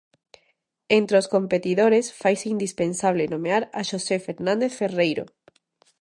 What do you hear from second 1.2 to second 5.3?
os competidores, faise indispensable nomear a Xosé Fernández Ferreiro.